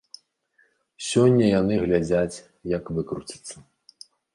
Сёння 1.09 1.45
яны 1.59 1.73
глядзяць, 1.85 2.43
як 2.77 2.95
выкруціцца. 2.99 3.69